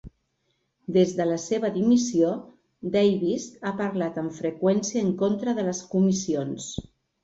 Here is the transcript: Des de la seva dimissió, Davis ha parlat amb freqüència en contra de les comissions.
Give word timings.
Des 0.95 1.13
de 1.19 1.27
la 1.31 1.37
seva 1.43 1.71
dimissió, 1.75 2.33
Davis 2.97 3.47
ha 3.73 3.77
parlat 3.85 4.21
amb 4.25 4.37
freqüència 4.43 5.09
en 5.09 5.17
contra 5.25 5.59
de 5.63 5.71
les 5.73 5.89
comissions. 5.97 6.73